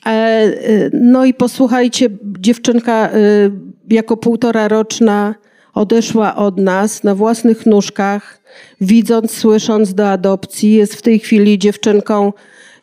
[0.06, 2.08] E, y, no i posłuchajcie,
[2.40, 3.50] dziewczynka y,
[3.90, 5.34] jako półtora roczna
[5.74, 8.40] odeszła od nas na własnych nóżkach,
[8.80, 10.72] widząc, słysząc do adopcji.
[10.72, 12.32] Jest w tej chwili dziewczynką,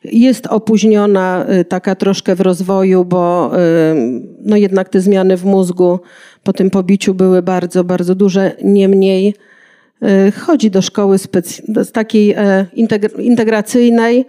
[0.03, 3.51] jest opóźniona taka troszkę w rozwoju, bo
[4.39, 5.99] no jednak te zmiany w mózgu
[6.43, 8.51] po tym pobiciu były bardzo, bardzo duże.
[8.63, 9.33] Niemniej
[10.39, 11.17] chodzi do szkoły
[11.93, 12.65] takiej e,
[13.17, 14.25] integracyjnej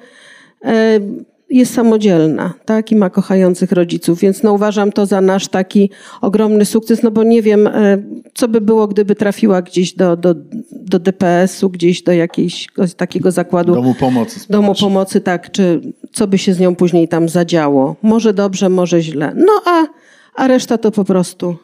[0.64, 1.00] e,
[1.50, 6.64] jest samodzielna, tak, i ma kochających rodziców, więc no uważam to za nasz taki ogromny
[6.64, 8.02] sukces, no bo nie wiem, e,
[8.34, 10.34] co by było, gdyby trafiła gdzieś do, do,
[10.72, 13.74] do DPS-u, gdzieś do jakiegoś takiego zakładu.
[13.74, 14.40] Domu pomocy.
[14.50, 15.80] Domu pomocy, tak, czy
[16.12, 17.96] co by się z nią później tam zadziało.
[18.02, 19.32] Może dobrze, może źle.
[19.36, 19.86] No a,
[20.34, 21.56] a reszta to po prostu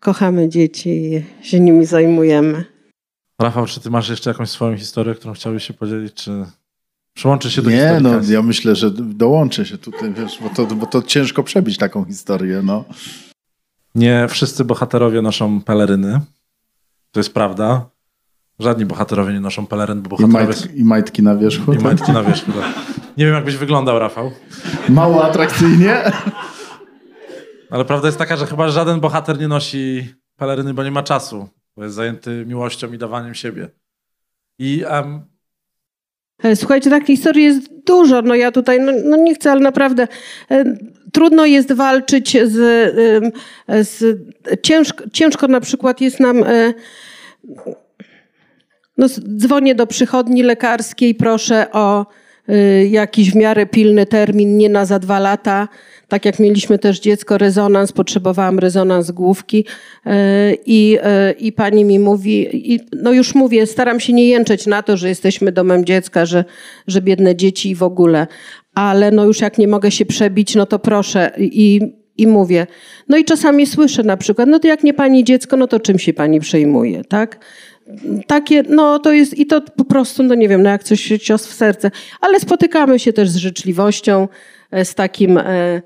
[0.00, 2.64] kochamy dzieci i się nimi zajmujemy.
[3.38, 6.30] Rafał, czy ty masz jeszcze jakąś swoją historię, którą chciałbyś się podzielić, czy...
[7.14, 10.86] Przyłączy się do Nie, no ja myślę, że dołączę się tutaj, wiesz, bo to, bo
[10.86, 12.84] to ciężko przebić taką historię, no.
[13.94, 16.20] Nie wszyscy bohaterowie noszą peleryny.
[17.10, 17.90] To jest prawda.
[18.58, 20.46] Żadni bohaterowie nie noszą peleryn, bo I, bohaterowie...
[20.46, 21.72] majt, I majtki na wierzchu.
[21.72, 22.52] I majtki na wierzchu.
[22.52, 22.74] Tak.
[23.16, 24.30] Nie wiem, jak byś wyglądał, Rafał.
[24.88, 26.12] Mało atrakcyjnie.
[27.70, 31.48] Ale prawda jest taka, że chyba żaden bohater nie nosi peleryny, bo nie ma czasu.
[31.76, 33.68] Bo jest zajęty miłością i dawaniem siebie.
[34.58, 35.31] I um,
[36.54, 38.22] Słuchajcie, takich historii jest dużo.
[38.22, 40.08] No ja tutaj, no, no nie chcę, ale naprawdę
[40.50, 40.64] e,
[41.12, 42.54] trudno jest walczyć z,
[43.88, 44.18] z
[44.62, 46.74] ciężko, ciężko na przykład jest nam, e,
[48.98, 52.06] no dzwonię do przychodni lekarskiej, proszę o
[52.90, 55.68] jakiś w miarę pilny termin, nie na za dwa lata.
[56.12, 59.64] Tak jak mieliśmy też dziecko, rezonans, potrzebowałam rezonans główki
[60.06, 60.10] y,
[60.66, 60.98] i,
[61.30, 64.96] y, i pani mi mówi, i, no już mówię, staram się nie jęczeć na to,
[64.96, 66.44] że jesteśmy domem dziecka, że,
[66.86, 68.26] że biedne dzieci i w ogóle,
[68.74, 71.80] ale no już jak nie mogę się przebić, no to proszę i,
[72.16, 72.66] i mówię.
[73.08, 75.98] No i czasami słyszę na przykład, no to jak nie pani dziecko, no to czym
[75.98, 77.38] się pani przejmuje, tak?
[78.26, 81.46] takie, no to jest i to po prostu, no nie wiem, no jak coś cios
[81.46, 84.28] w serce, ale spotykamy się też z życzliwością,
[84.70, 85.82] e, z takim, e,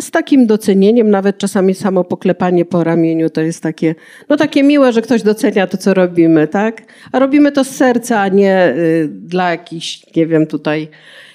[0.00, 3.94] z takim docenieniem, nawet czasami samo poklepanie po ramieniu to jest takie,
[4.28, 6.82] no takie miłe, że ktoś docenia to, co robimy, tak?
[7.12, 10.88] A robimy to z serca, a nie y, dla jakichś, nie wiem, tutaj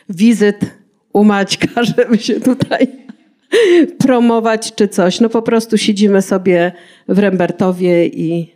[0.09, 0.59] wizyt
[1.13, 2.87] u Maćka, żeby się tutaj
[3.97, 5.19] promować czy coś.
[5.19, 6.71] No po prostu siedzimy sobie
[7.07, 8.53] w Rembertowie i,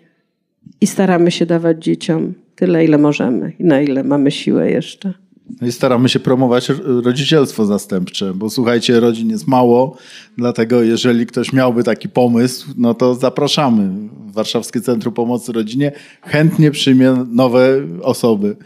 [0.82, 5.14] i staramy się dawać dzieciom tyle, ile możemy i na ile mamy siłę jeszcze.
[5.62, 9.98] No i staramy się promować ro- rodzicielstwo zastępcze, bo słuchajcie, rodzin jest mało,
[10.38, 14.10] dlatego jeżeli ktoś miałby taki pomysł, no to zapraszamy.
[14.34, 17.70] Warszawskie Centrum Pomocy Rodzinie chętnie przyjmie nowe
[18.04, 18.58] osoby.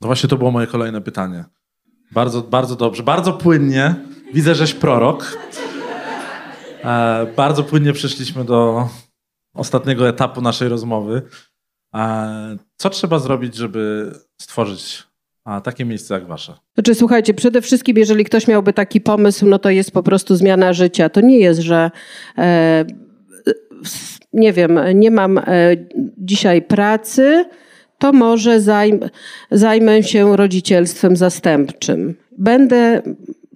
[0.00, 1.44] no właśnie to było moje kolejne pytanie.
[2.12, 3.02] Bardzo, bardzo dobrze.
[3.02, 3.94] Bardzo płynnie.
[4.34, 5.38] Widzę, żeś prorok.
[6.84, 8.88] E, bardzo płynnie przeszliśmy do
[9.54, 11.22] ostatniego etapu naszej rozmowy.
[11.94, 15.04] E, co trzeba zrobić, żeby stworzyć
[15.46, 16.54] a, takie miejsce jak wasze?
[16.74, 20.72] Znaczy, słuchajcie, przede wszystkim, jeżeli ktoś miałby taki pomysł, no to jest po prostu zmiana
[20.72, 21.08] życia.
[21.08, 21.90] To nie jest, że
[22.38, 22.84] e,
[24.32, 25.42] nie wiem, nie mam e,
[26.18, 27.44] dzisiaj pracy,
[27.98, 29.00] to może zajm,
[29.50, 32.14] zajmę się rodzicielstwem zastępczym.
[32.38, 33.02] Będę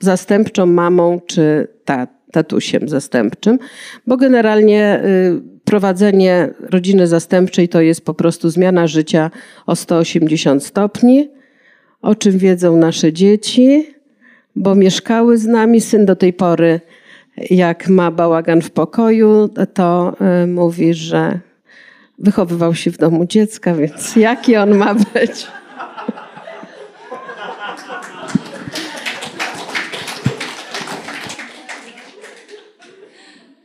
[0.00, 3.58] zastępczą mamą czy ta, tatusiem zastępczym,
[4.06, 9.30] bo generalnie y, prowadzenie rodziny zastępczej to jest po prostu zmiana życia
[9.66, 11.39] o 180 stopni
[12.02, 13.94] o czym wiedzą nasze dzieci,
[14.56, 15.80] bo mieszkały z nami.
[15.80, 16.80] Syn do tej pory,
[17.50, 21.40] jak ma bałagan w pokoju, to y, mówi, że
[22.18, 25.46] wychowywał się w domu dziecka, więc jaki on ma być?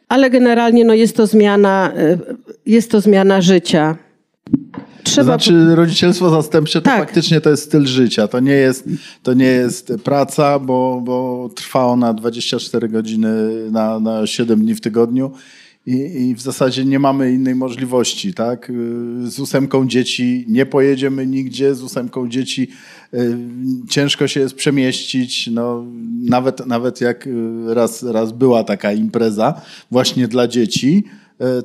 [0.10, 2.20] Ale generalnie no jest to zmiana, y,
[2.66, 3.98] jest to zmiana życia.
[5.16, 7.00] To Trzeba znaczy rodzicielstwo zastępcze to Tak.
[7.00, 8.28] faktycznie to jest styl życia.
[8.28, 8.90] To nie jest,
[9.24, 13.30] to nie jest praca, bo, bo trwa ona 24 godziny
[13.72, 15.32] na, na 7 dni w tygodniu.
[15.86, 15.94] I,
[16.30, 18.72] I w zasadzie nie mamy innej możliwości, tak?
[19.24, 22.68] Z ósemką dzieci nie pojedziemy nigdzie, z ósemką dzieci
[23.14, 23.38] y,
[23.90, 25.48] ciężko się jest przemieścić.
[25.48, 25.86] No,
[26.22, 27.34] nawet, nawet jak y,
[27.68, 31.04] raz, raz była taka impreza właśnie dla dzieci,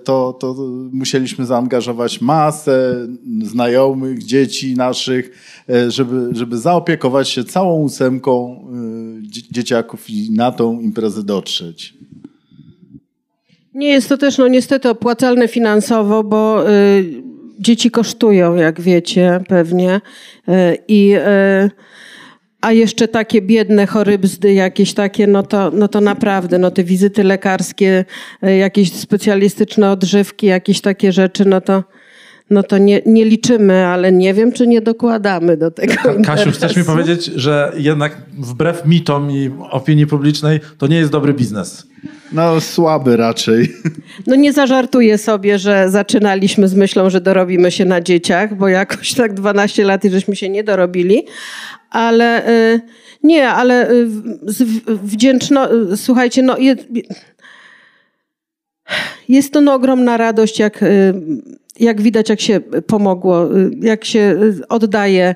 [0.05, 0.55] to, to
[0.93, 3.07] musieliśmy zaangażować masę
[3.43, 5.31] znajomych, dzieci naszych,
[5.71, 8.65] y, żeby, żeby zaopiekować się całą ósemką
[9.23, 11.95] dzie- dzieciaków i na tą imprezę dotrzeć.
[13.75, 17.23] Nie jest to też no niestety opłacalne finansowo, bo y,
[17.59, 20.01] dzieci kosztują, jak wiecie, pewnie.
[20.49, 20.53] Y,
[20.89, 21.71] I y,
[22.61, 27.25] a jeszcze takie biedne chorybzdy jakieś takie, no to, no to naprawdę, no te wizyty
[27.25, 28.05] lekarskie,
[28.45, 31.85] y, jakieś specjalistyczne odżywki, jakieś takie rzeczy, no to,
[32.51, 35.95] no to nie, nie liczymy, ale nie wiem, czy nie dokładamy do tego
[36.25, 41.35] Kasiu, chcesz mi powiedzieć, że jednak wbrew mitom i opinii publicznej to nie jest dobry
[41.35, 41.87] biznes.
[42.33, 43.73] No słaby raczej.
[44.27, 49.15] No nie zażartuję sobie, że zaczynaliśmy z myślą, że dorobimy się na dzieciach, bo jakoś
[49.15, 51.27] tak 12 lat i żeśmy się nie dorobili,
[51.91, 52.81] ale y,
[53.23, 54.07] nie, ale y,
[54.87, 56.77] wdzięczno, słuchajcie, no je,
[59.29, 61.15] jest to no, ogromna radość, jak, y,
[61.81, 63.49] jak widać, jak się pomogło,
[63.81, 64.37] jak się
[64.69, 65.35] oddaje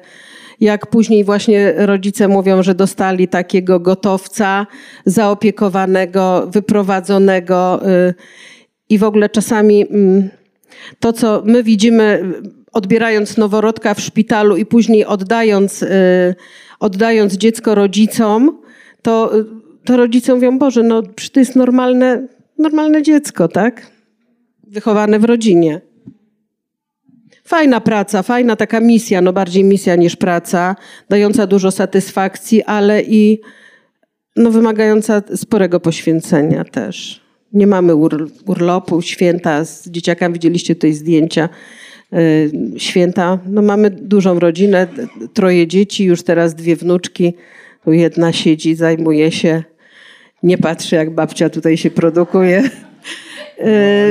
[0.60, 4.66] jak później właśnie rodzice mówią, że dostali takiego gotowca,
[5.06, 7.80] zaopiekowanego, wyprowadzonego
[8.88, 10.28] i w ogóle czasami mm,
[11.00, 12.22] to, co my widzimy,
[12.74, 16.34] odbierając noworodka w szpitalu i później oddając, y,
[16.80, 18.60] oddając dziecko rodzicom,
[19.02, 19.32] to,
[19.84, 22.26] to rodzice mówią, Boże, no przecież to jest normalne,
[22.58, 23.86] normalne dziecko, tak?
[24.66, 25.80] Wychowane w rodzinie.
[27.44, 30.76] fajna praca, fajna taka misja, no bardziej misja niż praca,
[31.08, 33.40] dająca dużo satysfakcji, ale i
[34.36, 37.24] no, wymagająca sporego poświęcenia też.
[37.52, 41.48] Nie mamy ur, urlopu, święta, z dzieciakami widzieliście tutaj zdjęcia.
[42.14, 44.86] Y, święta, no mamy dużą rodzinę,
[45.34, 47.34] troje dzieci, już teraz dwie wnuczki.
[47.84, 49.62] Tu jedna siedzi, zajmuje się,
[50.42, 52.70] nie patrzy jak babcia tutaj się produkuje.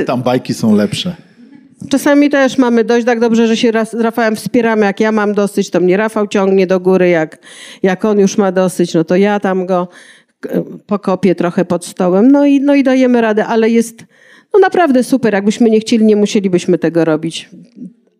[0.02, 1.16] Y, Tam bajki są lepsze.
[1.90, 4.86] Czasami też mamy dość tak dobrze, że się z Rafałem wspieramy.
[4.86, 7.10] Jak ja mam dosyć, to mnie Rafał ciągnie do góry.
[7.10, 7.38] Jak,
[7.84, 9.88] jak on już ma dosyć, no to ja tam go
[10.86, 12.32] pokopię trochę pod stołem.
[12.32, 14.06] No i, no i dajemy radę, ale jest
[14.54, 15.34] no naprawdę super.
[15.34, 17.50] Jakbyśmy nie chcieli, nie musielibyśmy tego robić.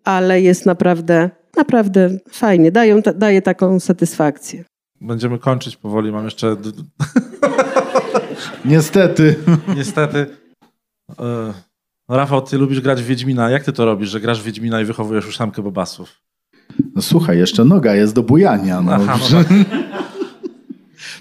[0.04, 2.72] Ale jest naprawdę, naprawdę fajnie.
[2.72, 4.64] Dają, daje taką satysfakcję.
[5.02, 6.12] Będziemy kończyć powoli.
[6.12, 6.56] Mam jeszcze...
[8.66, 9.36] Niestety.
[9.76, 10.26] Niestety.
[11.20, 11.54] E,
[12.10, 13.50] Rafał, ty lubisz grać w Wiedźmina.
[13.50, 16.10] Jak ty to robisz, że grasz w Wiedźmina i wychowujesz ósemkę bobasów?
[16.96, 18.82] No słuchaj, jeszcze noga jest do bujania.
[18.82, 18.94] No.
[18.94, 19.48] Aha, no tak.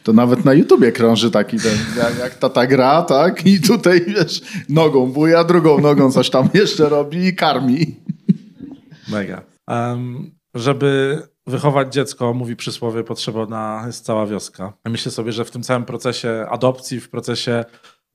[0.03, 3.47] To nawet na YouTubie krąży taki ten, jak, jak tata gra, tak?
[3.47, 7.97] I tutaj, wiesz, nogą buja, drugą nogą coś tam jeszcze robi i karmi.
[9.09, 9.43] Mega.
[9.69, 14.73] Um, żeby wychować dziecko, mówi przysłowie, potrzebna jest cała wioska.
[14.85, 17.65] Myślę sobie, że w tym całym procesie adopcji, w procesie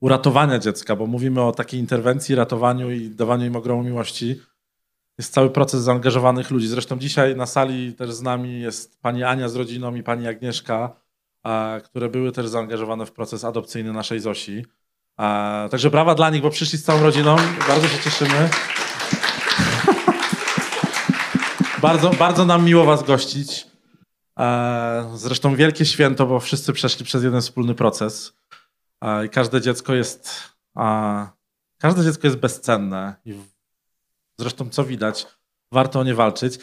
[0.00, 4.40] uratowania dziecka, bo mówimy o takiej interwencji, ratowaniu i dawaniu im ogromu miłości,
[5.18, 6.68] jest cały proces zaangażowanych ludzi.
[6.68, 10.96] Zresztą dzisiaj na sali też z nami jest pani Ania z rodziną i pani Agnieszka,
[11.84, 14.64] które były też zaangażowane w proces adopcyjny naszej Zosi.
[15.70, 17.36] Także brawa dla nich, bo przyszli z całą rodziną.
[17.68, 18.50] Bardzo się cieszymy.
[21.82, 23.66] bardzo, bardzo nam miło Was gościć.
[25.14, 28.32] Zresztą wielkie święto, bo wszyscy przeszli przez jeden wspólny proces.
[29.26, 30.42] I każde dziecko jest.
[31.78, 33.14] Każde dziecko jest bezcenne.
[33.24, 33.34] I
[34.38, 35.26] zresztą, co widać,
[35.72, 36.58] warto o nie walczyć.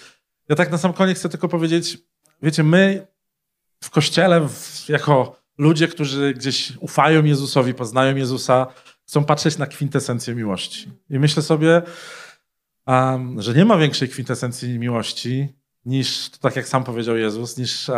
[0.50, 1.98] Ja tak na sam koniec chcę tylko powiedzieć,
[2.42, 3.08] wiecie, my
[3.84, 8.68] w kościele, w, jako ludzie, którzy gdzieś ufają Jezusowi, poznają Jezusa,
[9.08, 10.92] chcą patrzeć na kwintesencję miłości.
[11.10, 11.82] I myślę sobie,
[12.88, 15.48] um, że nie ma większej kwintesencji miłości
[15.86, 17.96] niż, tak jak sam powiedział Jezus, niż uh,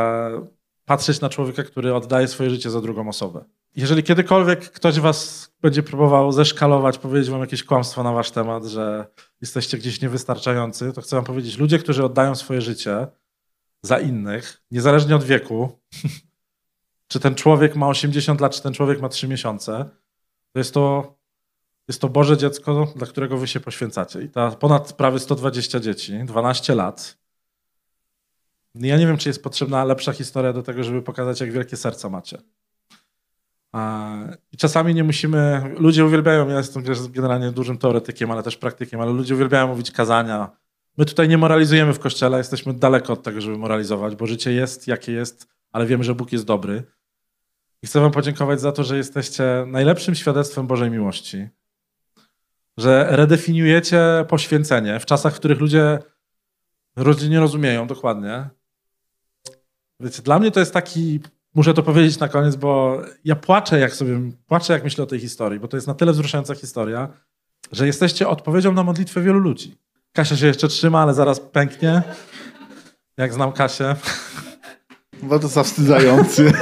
[0.85, 3.45] patrzeć na człowieka, który oddaje swoje życie za drugą osobę.
[3.75, 9.07] Jeżeli kiedykolwiek ktoś was będzie próbował zeszkalować, powiedzieć wam jakieś kłamstwo na wasz temat, że
[9.41, 13.07] jesteście gdzieś niewystarczający, to chcę wam powiedzieć, ludzie, którzy oddają swoje życie,
[13.81, 15.79] za innych, niezależnie od wieku,
[17.11, 19.89] czy ten człowiek ma 80 lat, czy ten człowiek ma 3 miesiące,
[20.53, 21.15] to jest to,
[21.87, 24.21] jest to Boże dziecko, dla którego wy się poświęcacie.
[24.21, 27.17] I ta ponad prawie 120 dzieci, 12 lat.
[28.75, 32.09] Ja nie wiem, czy jest potrzebna lepsza historia do tego, żeby pokazać, jak wielkie serca
[32.09, 32.37] macie.
[34.51, 39.11] I czasami nie musimy, ludzie uwielbiają, ja jestem generalnie dużym teoretykiem, ale też praktykiem, ale
[39.11, 40.57] ludzie uwielbiają mówić kazania,
[40.97, 44.87] My tutaj nie moralizujemy w kościele, jesteśmy daleko od tego, żeby moralizować, bo życie jest
[44.87, 46.83] jakie jest, ale wiemy, że Bóg jest dobry.
[47.83, 51.47] I chcę Wam podziękować za to, że jesteście najlepszym świadectwem Bożej miłości.
[52.77, 55.99] Że redefiniujecie poświęcenie w czasach, w których ludzie
[57.29, 58.49] nie rozumieją dokładnie.
[59.99, 61.19] Wiecie, dla mnie to jest taki,
[61.55, 65.19] muszę to powiedzieć na koniec, bo ja płaczę, jak sobie płaczę, jak myślę o tej
[65.19, 67.13] historii, bo to jest na tyle wzruszająca historia,
[67.71, 69.77] że jesteście odpowiedzią na modlitwę wielu ludzi.
[70.17, 72.03] Kasia się jeszcze trzyma, ale zaraz pęknie.
[73.17, 73.95] Jak znam Kasię.
[75.23, 76.53] Bo to zawstydzający.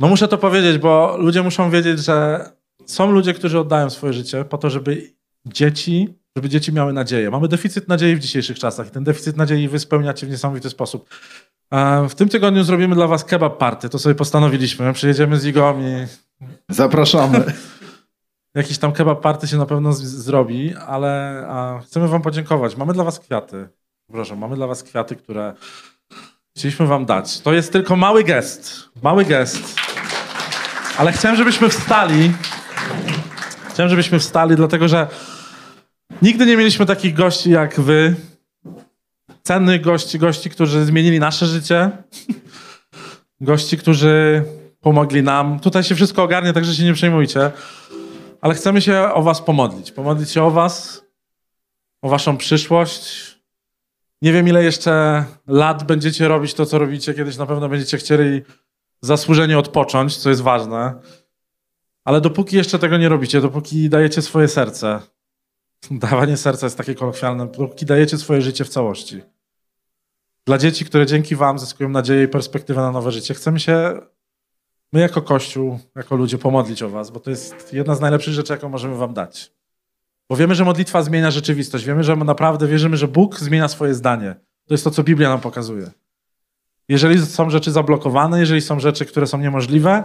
[0.00, 2.48] No muszę to powiedzieć, bo ludzie muszą wiedzieć, że
[2.86, 5.12] są ludzie, którzy oddają swoje życie po to, żeby
[5.46, 7.30] dzieci, żeby dzieci miały nadzieję.
[7.30, 11.08] Mamy deficyt nadziei w dzisiejszych czasach i ten deficyt nadziei wy spełniacie w niesamowity sposób.
[12.08, 14.92] W tym tygodniu zrobimy dla was kebab party, to sobie postanowiliśmy.
[14.92, 16.06] Przyjedziemy z Igą i...
[16.68, 17.44] Zapraszamy.
[18.58, 21.44] Jakiś tam kebab party się na pewno z- zrobi, ale
[21.86, 22.76] chcemy wam podziękować.
[22.76, 23.68] Mamy dla was kwiaty.
[24.12, 25.54] Proszę, mamy dla was kwiaty, które
[26.56, 27.40] chcieliśmy wam dać.
[27.40, 28.88] To jest tylko mały gest.
[29.02, 29.74] Mały gest.
[30.98, 32.32] Ale chciałem, żebyśmy wstali.
[33.70, 35.06] Chciałem, żebyśmy wstali, dlatego że
[36.22, 38.14] nigdy nie mieliśmy takich gości jak wy.
[39.42, 41.90] Cennych gości, gości, którzy zmienili nasze życie.
[43.40, 44.44] Gości, którzy
[44.80, 45.60] pomogli nam.
[45.60, 47.50] Tutaj się wszystko ogarnie, także się nie przejmujcie
[48.40, 49.92] ale chcemy się o Was pomodlić.
[49.92, 51.04] Pomodlić się o Was,
[52.02, 53.38] o Waszą przyszłość.
[54.22, 57.14] Nie wiem, ile jeszcze lat będziecie robić to, co robicie.
[57.14, 58.42] Kiedyś na pewno będziecie chcieli
[59.00, 60.94] zasłużenie odpocząć, co jest ważne.
[62.04, 65.00] Ale dopóki jeszcze tego nie robicie, dopóki dajecie swoje serce,
[65.90, 69.22] dawanie serca jest takie kolokwialne, dopóki dajecie swoje życie w całości.
[70.44, 74.00] Dla dzieci, które dzięki Wam zyskują nadzieję i perspektywę na nowe życie, chcemy się
[74.92, 78.52] my jako Kościół, jako ludzie pomodlić o was, bo to jest jedna z najlepszych rzeczy,
[78.52, 79.52] jaką możemy wam dać.
[80.28, 81.84] Bo wiemy, że modlitwa zmienia rzeczywistość.
[81.84, 84.34] Wiemy, że naprawdę wierzymy, że Bóg zmienia swoje zdanie.
[84.66, 85.90] To jest to, co Biblia nam pokazuje.
[86.88, 90.02] Jeżeli są rzeczy zablokowane, jeżeli są rzeczy, które są niemożliwe,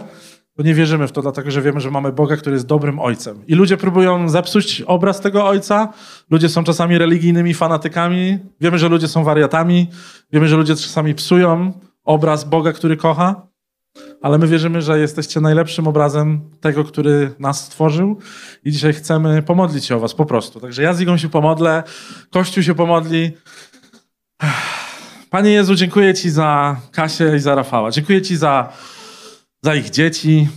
[0.56, 3.46] to nie wierzymy w to, dlatego że wiemy, że mamy Boga, który jest dobrym ojcem.
[3.46, 5.92] I ludzie próbują zepsuć obraz tego ojca.
[6.30, 8.38] Ludzie są czasami religijnymi fanatykami.
[8.60, 9.90] Wiemy, że ludzie są wariatami.
[10.32, 11.72] Wiemy, że ludzie czasami psują
[12.04, 13.46] obraz Boga, który kocha.
[14.22, 18.18] Ale my wierzymy, że jesteście najlepszym obrazem tego, który nas stworzył.
[18.64, 20.60] I dzisiaj chcemy pomodlić się o Was po prostu.
[20.60, 21.82] Także ja z Igą się pomodlę,
[22.30, 23.32] Kościół się pomodli.
[25.30, 27.90] Panie Jezu, dziękuję Ci za Kasię i za Rafała.
[27.90, 28.72] Dziękuję Ci za,
[29.62, 30.48] za ich dzieci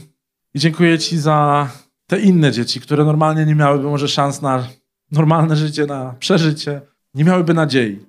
[0.54, 1.70] i dziękuję Ci za
[2.08, 4.68] te inne dzieci, które normalnie nie miałyby może szans na
[5.12, 6.82] normalne życie, na przeżycie,
[7.14, 8.06] nie miałyby nadziei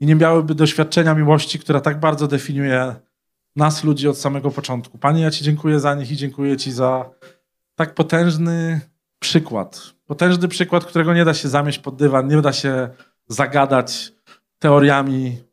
[0.00, 2.94] i nie miałyby doświadczenia miłości, która tak bardzo definiuje
[3.56, 4.98] nas, ludzi, od samego początku.
[4.98, 7.10] Panie, ja Ci dziękuję za nich i dziękuję Ci za
[7.74, 8.80] tak potężny
[9.18, 9.94] przykład.
[10.06, 12.88] Potężny przykład, którego nie da się zamieść pod dywan, nie da się
[13.28, 14.12] zagadać
[14.58, 15.50] teoriami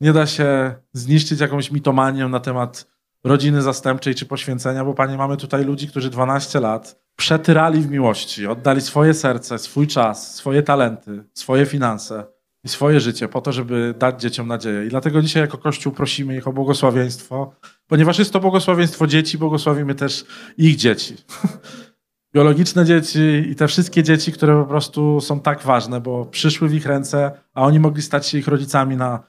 [0.00, 2.86] nie da się zniszczyć jakąś mitomanią na temat
[3.24, 8.46] rodziny zastępczej czy poświęcenia, bo panie, mamy tutaj ludzi, którzy 12 lat przetyrali w miłości,
[8.46, 12.24] oddali swoje serce, swój czas, swoje talenty, swoje finanse
[12.66, 14.86] i swoje życie po to, żeby dać dzieciom nadzieję.
[14.86, 17.52] I dlatego dzisiaj jako Kościół prosimy ich o błogosławieństwo,
[17.86, 20.24] ponieważ jest to błogosławieństwo dzieci, błogosławimy też
[20.58, 21.16] ich dzieci.
[22.34, 26.74] Biologiczne dzieci i te wszystkie dzieci, które po prostu są tak ważne, bo przyszły w
[26.74, 29.22] ich ręce, a oni mogli stać się ich rodzicami na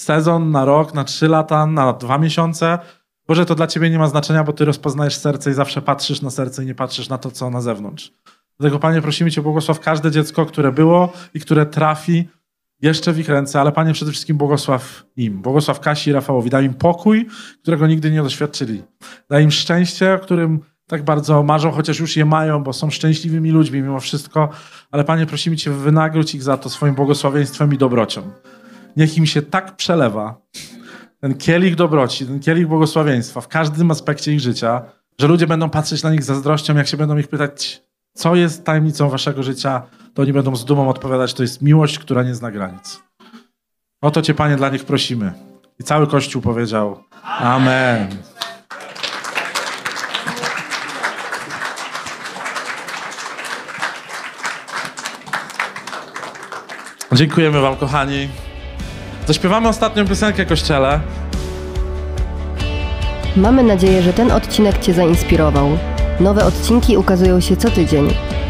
[0.00, 2.78] sezon, na rok, na trzy lata, na dwa miesiące.
[3.28, 6.30] Boże, to dla ciebie nie ma znaczenia, bo ty rozpoznajesz serce i zawsze patrzysz na
[6.30, 8.12] serce i nie patrzysz na to, co na zewnątrz.
[8.60, 12.28] Dlatego, Panie, prosimy Cię, błogosław każde dziecko, które było i które trafi
[12.84, 15.42] jeszcze w ich ręce, ale Panie, przede wszystkim błogosław im.
[15.42, 16.50] Błogosław Kasi i Rafałowi.
[16.50, 17.26] Daj im pokój,
[17.62, 18.82] którego nigdy nie doświadczyli.
[19.30, 23.50] Daj im szczęście, o którym tak bardzo marzą, chociaż już je mają, bo są szczęśliwymi
[23.50, 24.48] ludźmi mimo wszystko.
[24.90, 28.22] Ale Panie, prosimy Cię, wynagródź ich za to swoim błogosławieństwem i dobrocią
[28.96, 30.40] niech im się tak przelewa
[31.20, 34.82] ten kielich dobroci, ten kielich błogosławieństwa w każdym aspekcie ich życia,
[35.18, 37.82] że ludzie będą patrzeć na nich zazdrością, jak się będą ich pytać,
[38.14, 39.82] co jest tajemnicą waszego życia,
[40.14, 43.02] to oni będą z dumą odpowiadać, to jest miłość, która nie zna granic.
[44.02, 45.32] O to Cię, Panie, dla nich prosimy.
[45.80, 48.08] I cały Kościół powiedział Amen.
[57.12, 58.28] Dziękujemy Wam, kochani.
[59.26, 61.00] Zaśpiewamy ostatnią piosenkę Kościele.
[63.36, 65.78] Mamy nadzieję, że ten odcinek Cię zainspirował.
[66.20, 68.08] Nowe odcinki ukazują się co tydzień.